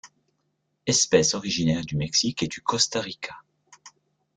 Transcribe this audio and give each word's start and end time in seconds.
Espèce 0.87 1.35
originaire 1.35 1.85
du 1.85 1.95
Mexique 1.95 2.41
et 2.41 2.47
du 2.47 2.59
Costa 2.63 3.01
Rica. 3.01 3.35